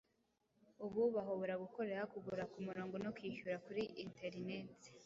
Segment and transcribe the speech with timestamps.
[0.85, 4.89] ubu bahobora gukoreha kugura kumurongo no kwihyura kuri interineti